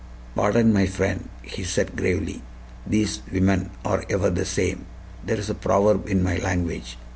"Pardon, 0.33 0.73
my 0.73 0.87
friend," 0.87 1.29
he 1.43 1.63
said 1.63 1.95
gravely; 1.95 2.41
"thees 2.89 3.21
women 3.31 3.69
are 3.85 4.03
ever 4.09 4.31
the 4.31 4.45
same. 4.45 4.87
There 5.23 5.37
is 5.37 5.47
a 5.51 5.53
proverb 5.53 6.09
in 6.09 6.23
my 6.23 6.37
language. 6.37 6.97